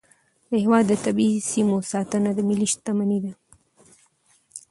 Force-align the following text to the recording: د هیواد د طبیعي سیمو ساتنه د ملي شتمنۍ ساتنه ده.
د 0.49 0.51
هیواد 0.63 0.83
د 0.87 0.93
طبیعي 1.05 1.39
سیمو 1.51 1.75
ساتنه 1.91 2.29
د 2.35 2.39
ملي 2.49 2.67
شتمنۍ 2.73 3.17
ساتنه 3.23 3.23
ده. 3.23 3.31